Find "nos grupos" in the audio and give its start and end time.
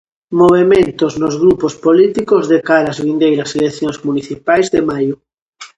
1.21-1.73